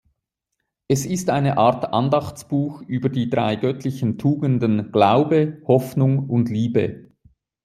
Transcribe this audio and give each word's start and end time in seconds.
Es 0.87 1.05
ist 1.05 1.29
eine 1.29 1.59
Art 1.59 1.93
Andachtsbuch 1.93 2.81
über 2.81 3.07
die 3.07 3.29
drei 3.29 3.55
göttlichen 3.55 4.17
Tugenden 4.17 4.91
Glaube, 4.91 5.61
Hoffnung 5.67 6.27
und 6.27 6.49
Liebe. 6.49 7.11